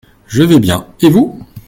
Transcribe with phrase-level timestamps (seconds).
[0.25, 1.45] Je vais bien et vous?